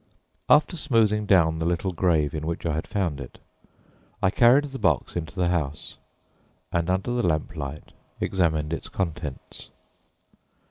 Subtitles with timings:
[0.49, 3.37] After smoothing down the little grave in which I had found it,
[4.19, 5.97] I carried the box into the house,
[6.71, 9.69] and under the lamplight examined its contents.